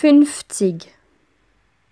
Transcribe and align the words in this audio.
fünfzig. 0.00 0.88